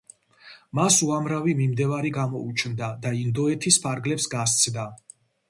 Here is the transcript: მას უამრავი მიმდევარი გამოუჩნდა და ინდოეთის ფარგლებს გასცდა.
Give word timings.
მას 0.77 0.95
უამრავი 1.07 1.53
მიმდევარი 1.59 2.13
გამოუჩნდა 2.15 2.91
და 3.05 3.13
ინდოეთის 3.21 3.79
ფარგლებს 3.87 4.29
გასცდა. 4.35 4.89